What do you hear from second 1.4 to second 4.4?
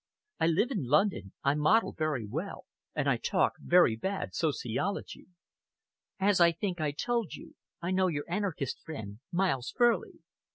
I model very well, and I talk very bad